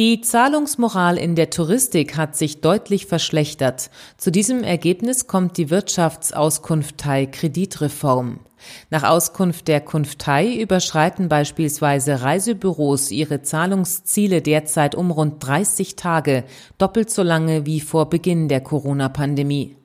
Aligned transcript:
Die 0.00 0.22
Zahlungsmoral 0.22 1.18
in 1.18 1.34
der 1.34 1.50
Touristik 1.50 2.16
hat 2.16 2.34
sich 2.34 2.62
deutlich 2.62 3.04
verschlechtert. 3.04 3.90
Zu 4.16 4.32
diesem 4.32 4.64
Ergebnis 4.64 5.26
kommt 5.26 5.58
die 5.58 5.68
Wirtschaftsauskunftei 5.68 7.26
Kreditreform. 7.26 8.40
Nach 8.88 9.02
Auskunft 9.02 9.68
der 9.68 9.82
Kunftei 9.82 10.56
überschreiten 10.56 11.28
beispielsweise 11.28 12.22
Reisebüros 12.22 13.10
ihre 13.10 13.42
Zahlungsziele 13.42 14.40
derzeit 14.40 14.94
um 14.94 15.10
rund 15.10 15.46
30 15.46 15.96
Tage, 15.96 16.44
doppelt 16.78 17.10
so 17.10 17.22
lange 17.22 17.66
wie 17.66 17.80
vor 17.80 18.08
Beginn 18.08 18.48
der 18.48 18.62
Corona-Pandemie. 18.62 19.76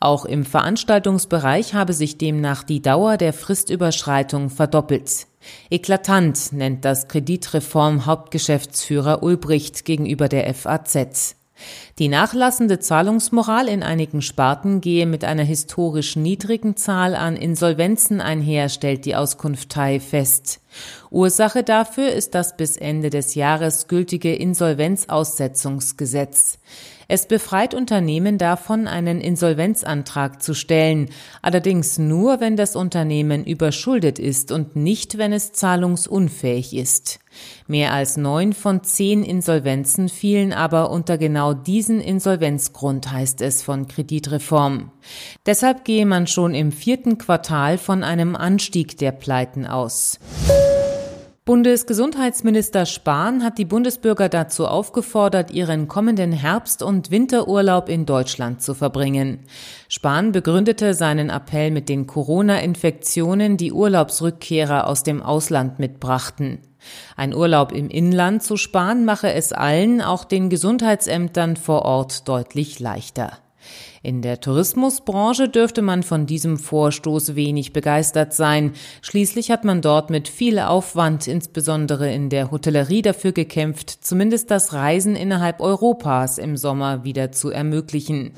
Auch 0.00 0.24
im 0.24 0.44
Veranstaltungsbereich 0.44 1.74
habe 1.74 1.92
sich 1.92 2.18
demnach 2.18 2.62
die 2.62 2.82
Dauer 2.82 3.16
der 3.16 3.32
Fristüberschreitung 3.32 4.50
verdoppelt. 4.50 5.26
Eklatant 5.70 6.52
nennt 6.52 6.84
das 6.84 7.08
Kreditreform 7.08 8.06
Hauptgeschäftsführer 8.06 9.22
Ulbricht 9.22 9.84
gegenüber 9.84 10.28
der 10.28 10.52
FAZ. 10.52 11.36
Die 11.98 12.08
nachlassende 12.08 12.78
Zahlungsmoral 12.78 13.68
in 13.68 13.82
einigen 13.82 14.22
Sparten 14.22 14.80
gehe 14.80 15.06
mit 15.06 15.24
einer 15.24 15.44
historisch 15.44 16.16
niedrigen 16.16 16.76
Zahl 16.76 17.14
an 17.14 17.36
Insolvenzen 17.36 18.20
einher, 18.20 18.68
stellt 18.68 19.04
die 19.04 19.16
Auskunftei 19.16 20.00
fest. 20.00 20.60
Ursache 21.10 21.62
dafür 21.62 22.12
ist 22.12 22.34
das 22.34 22.56
bis 22.56 22.76
Ende 22.76 23.10
des 23.10 23.34
Jahres 23.34 23.88
gültige 23.88 24.34
Insolvenzaussetzungsgesetz. 24.34 26.58
Es 27.08 27.26
befreit 27.26 27.72
Unternehmen 27.72 28.36
davon, 28.36 28.88
einen 28.88 29.20
Insolvenzantrag 29.20 30.42
zu 30.42 30.54
stellen, 30.54 31.10
allerdings 31.40 31.98
nur, 31.98 32.40
wenn 32.40 32.56
das 32.56 32.74
Unternehmen 32.74 33.44
überschuldet 33.44 34.18
ist 34.18 34.50
und 34.50 34.74
nicht, 34.74 35.16
wenn 35.16 35.32
es 35.32 35.52
zahlungsunfähig 35.52 36.74
ist. 36.74 37.20
Mehr 37.66 37.92
als 37.92 38.16
neun 38.16 38.52
von 38.52 38.82
zehn 38.82 39.22
Insolvenzen 39.22 40.08
fielen 40.08 40.52
aber 40.52 40.90
unter 40.90 41.18
genau 41.18 41.54
diesen 41.54 42.00
Insolvenzgrund, 42.00 43.10
heißt 43.10 43.40
es 43.42 43.62
von 43.62 43.88
Kreditreform. 43.88 44.90
Deshalb 45.46 45.84
gehe 45.84 46.06
man 46.06 46.26
schon 46.26 46.54
im 46.54 46.72
vierten 46.72 47.18
Quartal 47.18 47.78
von 47.78 48.02
einem 48.04 48.36
Anstieg 48.36 48.98
der 48.98 49.12
Pleiten 49.12 49.66
aus. 49.66 50.18
Bundesgesundheitsminister 51.46 52.86
Spahn 52.86 53.44
hat 53.44 53.58
die 53.58 53.64
Bundesbürger 53.64 54.28
dazu 54.28 54.66
aufgefordert, 54.66 55.52
ihren 55.52 55.86
kommenden 55.86 56.32
Herbst- 56.32 56.82
und 56.82 57.12
Winterurlaub 57.12 57.88
in 57.88 58.04
Deutschland 58.04 58.62
zu 58.62 58.74
verbringen. 58.74 59.38
Spahn 59.88 60.32
begründete 60.32 60.92
seinen 60.92 61.30
Appell 61.30 61.70
mit 61.70 61.88
den 61.88 62.08
Corona-Infektionen, 62.08 63.56
die 63.56 63.72
Urlaubsrückkehrer 63.72 64.88
aus 64.88 65.04
dem 65.04 65.22
Ausland 65.22 65.78
mitbrachten. 65.78 66.58
Ein 67.16 67.34
Urlaub 67.34 67.72
im 67.72 67.88
Inland 67.88 68.42
zu 68.42 68.56
sparen 68.56 69.04
mache 69.04 69.32
es 69.32 69.52
allen, 69.52 70.00
auch 70.02 70.24
den 70.24 70.50
Gesundheitsämtern 70.50 71.56
vor 71.56 71.82
Ort, 71.82 72.28
deutlich 72.28 72.80
leichter. 72.80 73.38
In 74.02 74.22
der 74.22 74.40
Tourismusbranche 74.40 75.48
dürfte 75.48 75.82
man 75.82 76.04
von 76.04 76.26
diesem 76.26 76.58
Vorstoß 76.58 77.34
wenig 77.34 77.72
begeistert 77.72 78.34
sein. 78.34 78.74
Schließlich 79.02 79.50
hat 79.50 79.64
man 79.64 79.82
dort 79.82 80.10
mit 80.10 80.28
viel 80.28 80.60
Aufwand, 80.60 81.26
insbesondere 81.26 82.12
in 82.12 82.30
der 82.30 82.52
Hotellerie, 82.52 83.02
dafür 83.02 83.32
gekämpft, 83.32 83.90
zumindest 83.90 84.50
das 84.52 84.72
Reisen 84.72 85.16
innerhalb 85.16 85.60
Europas 85.60 86.38
im 86.38 86.56
Sommer 86.56 87.02
wieder 87.02 87.32
zu 87.32 87.50
ermöglichen. 87.50 88.32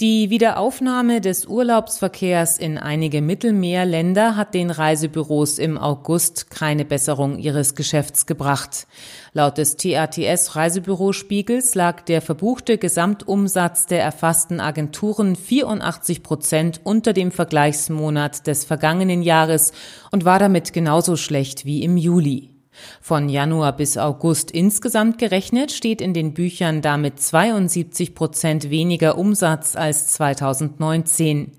Die 0.00 0.28
Wiederaufnahme 0.28 1.22
des 1.22 1.46
Urlaubsverkehrs 1.46 2.58
in 2.58 2.76
einige 2.76 3.22
Mittelmeerländer 3.22 4.36
hat 4.36 4.52
den 4.52 4.70
Reisebüros 4.70 5.58
im 5.58 5.78
August 5.78 6.50
keine 6.50 6.84
Besserung 6.84 7.38
ihres 7.38 7.74
Geschäfts 7.74 8.26
gebracht. 8.26 8.86
Laut 9.32 9.56
des 9.56 9.78
TATS 9.78 10.54
Reisebürospiegels 10.54 11.74
lag 11.74 12.02
der 12.02 12.20
verbuchte 12.20 12.76
Gesamtumsatz 12.76 13.86
der 13.86 14.02
erfassten 14.02 14.60
Agenturen 14.60 15.34
84 15.34 16.22
Prozent 16.22 16.82
unter 16.84 17.14
dem 17.14 17.30
Vergleichsmonat 17.30 18.46
des 18.46 18.66
vergangenen 18.66 19.22
Jahres 19.22 19.72
und 20.10 20.26
war 20.26 20.38
damit 20.38 20.74
genauso 20.74 21.16
schlecht 21.16 21.64
wie 21.64 21.82
im 21.82 21.96
Juli. 21.96 22.55
Von 23.00 23.28
Januar 23.28 23.76
bis 23.76 23.96
August 23.96 24.50
insgesamt 24.50 25.18
gerechnet 25.18 25.72
steht 25.72 26.00
in 26.00 26.14
den 26.14 26.34
Büchern 26.34 26.82
damit 26.82 27.20
72 27.20 28.14
Prozent 28.14 28.70
weniger 28.70 29.18
Umsatz 29.18 29.76
als 29.76 30.08
2019. 30.08 31.52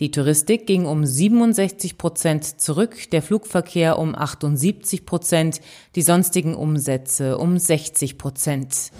Die 0.00 0.10
Touristik 0.10 0.66
ging 0.66 0.86
um 0.86 1.04
67 1.04 1.98
Prozent 1.98 2.60
zurück, 2.60 3.10
der 3.10 3.22
Flugverkehr 3.22 3.98
um 3.98 4.14
78 4.14 5.06
Prozent, 5.06 5.60
die 5.94 6.02
sonstigen 6.02 6.54
Umsätze 6.54 7.38
um 7.38 7.58
60 7.58 8.18
Prozent. 8.18 8.90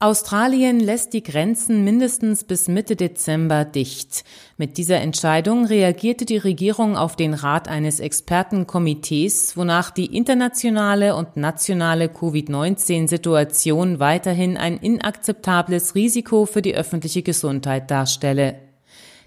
Australien 0.00 0.78
lässt 0.78 1.12
die 1.12 1.24
Grenzen 1.24 1.82
mindestens 1.82 2.44
bis 2.44 2.68
Mitte 2.68 2.94
Dezember 2.94 3.64
dicht. 3.64 4.22
Mit 4.56 4.78
dieser 4.78 5.00
Entscheidung 5.00 5.64
reagierte 5.64 6.24
die 6.24 6.36
Regierung 6.36 6.96
auf 6.96 7.16
den 7.16 7.34
Rat 7.34 7.66
eines 7.66 7.98
Expertenkomitees, 7.98 9.56
wonach 9.56 9.90
die 9.90 10.16
internationale 10.16 11.16
und 11.16 11.36
nationale 11.36 12.08
Covid-19-Situation 12.08 13.98
weiterhin 13.98 14.56
ein 14.56 14.76
inakzeptables 14.76 15.96
Risiko 15.96 16.46
für 16.46 16.62
die 16.62 16.76
öffentliche 16.76 17.24
Gesundheit 17.24 17.90
darstelle. 17.90 18.54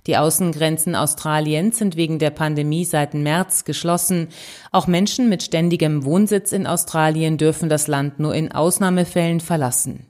Die 0.08 0.16
Außengrenzen 0.16 0.96
Australiens 0.96 1.80
sind 1.80 1.98
wegen 1.98 2.18
der 2.18 2.30
Pandemie 2.30 2.86
seit 2.86 3.14
März 3.14 3.66
geschlossen. 3.66 4.30
Auch 4.72 4.88
Menschen 4.88 5.28
mit 5.28 5.44
ständigem 5.44 6.06
Wohnsitz 6.06 6.54
in 6.54 6.66
Australien 6.66 7.38
dürfen 7.38 7.68
das 7.68 7.88
Land 7.88 8.22
nur 8.22 8.34
in 8.34 8.54
Ausnahmefällen 8.54 9.42
verlassen. 9.42 10.08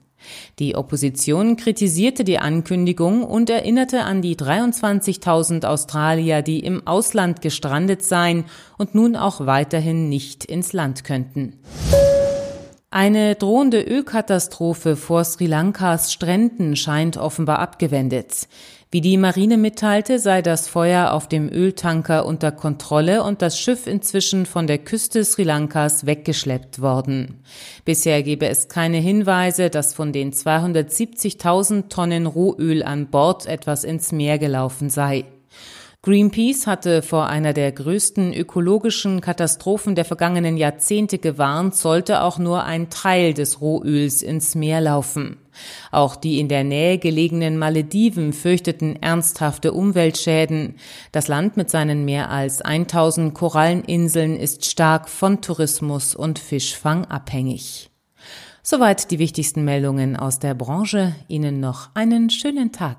Die 0.58 0.74
Opposition 0.76 1.56
kritisierte 1.56 2.24
die 2.24 2.38
Ankündigung 2.38 3.24
und 3.24 3.50
erinnerte 3.50 4.04
an 4.04 4.22
die 4.22 4.36
23.000 4.36 5.66
Australier, 5.66 6.42
die 6.42 6.60
im 6.60 6.86
Ausland 6.86 7.40
gestrandet 7.40 8.02
seien 8.02 8.44
und 8.78 8.94
nun 8.94 9.16
auch 9.16 9.46
weiterhin 9.46 10.08
nicht 10.08 10.44
ins 10.44 10.72
Land 10.72 11.04
könnten. 11.04 11.58
Eine 12.90 13.36
drohende 13.36 13.80
Ölkatastrophe 13.80 14.96
vor 14.96 15.24
Sri 15.24 15.46
Lankas 15.46 16.12
Stränden 16.12 16.76
scheint 16.76 17.16
offenbar 17.16 17.58
abgewendet. 17.58 18.48
Wie 18.94 19.00
die 19.00 19.16
Marine 19.16 19.56
mitteilte, 19.56 20.18
sei 20.18 20.42
das 20.42 20.68
Feuer 20.68 21.12
auf 21.12 21.26
dem 21.26 21.48
Öltanker 21.48 22.26
unter 22.26 22.52
Kontrolle 22.52 23.22
und 23.22 23.40
das 23.40 23.58
Schiff 23.58 23.86
inzwischen 23.86 24.44
von 24.44 24.66
der 24.66 24.76
Küste 24.76 25.24
Sri 25.24 25.44
Lankas 25.44 26.04
weggeschleppt 26.04 26.82
worden. 26.82 27.42
Bisher 27.86 28.22
gebe 28.22 28.46
es 28.48 28.68
keine 28.68 28.98
Hinweise, 28.98 29.70
dass 29.70 29.94
von 29.94 30.12
den 30.12 30.34
270.000 30.34 31.88
Tonnen 31.88 32.26
Rohöl 32.26 32.82
an 32.82 33.06
Bord 33.06 33.46
etwas 33.46 33.84
ins 33.84 34.12
Meer 34.12 34.38
gelaufen 34.38 34.90
sei. 34.90 35.24
Greenpeace 36.02 36.66
hatte 36.66 37.00
vor 37.00 37.28
einer 37.28 37.54
der 37.54 37.72
größten 37.72 38.34
ökologischen 38.34 39.22
Katastrophen 39.22 39.94
der 39.94 40.04
vergangenen 40.04 40.58
Jahrzehnte 40.58 41.16
gewarnt, 41.16 41.76
sollte 41.76 42.20
auch 42.20 42.38
nur 42.38 42.64
ein 42.64 42.90
Teil 42.90 43.32
des 43.32 43.62
Rohöls 43.62 44.20
ins 44.20 44.54
Meer 44.54 44.82
laufen. 44.82 45.38
Auch 45.90 46.16
die 46.16 46.38
in 46.40 46.48
der 46.48 46.64
Nähe 46.64 46.98
gelegenen 46.98 47.58
Malediven 47.58 48.32
fürchteten 48.32 49.00
ernsthafte 49.02 49.72
Umweltschäden. 49.72 50.76
Das 51.12 51.28
Land 51.28 51.56
mit 51.56 51.70
seinen 51.70 52.04
mehr 52.04 52.30
als 52.30 52.60
1000 52.60 53.34
Koralleninseln 53.34 54.36
ist 54.36 54.64
stark 54.64 55.08
von 55.08 55.40
Tourismus 55.40 56.14
und 56.14 56.38
Fischfang 56.38 57.04
abhängig. 57.04 57.90
Soweit 58.62 59.10
die 59.10 59.18
wichtigsten 59.18 59.64
Meldungen 59.64 60.16
aus 60.16 60.38
der 60.38 60.54
Branche. 60.54 61.14
Ihnen 61.26 61.58
noch 61.58 61.90
einen 61.94 62.30
schönen 62.30 62.70
Tag. 62.70 62.98